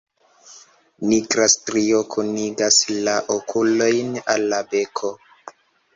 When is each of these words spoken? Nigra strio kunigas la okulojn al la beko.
Nigra 1.09 1.45
strio 1.55 2.01
kunigas 2.15 2.79
la 3.09 3.15
okulojn 3.37 4.13
al 4.37 4.49
la 4.55 4.63
beko. 4.73 5.17